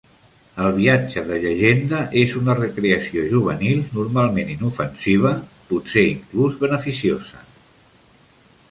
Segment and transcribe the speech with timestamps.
[0.67, 5.35] El viatge de llegenda és una recreació juvenil normalment inofensiva,
[5.75, 7.49] potser inclús beneficiosa.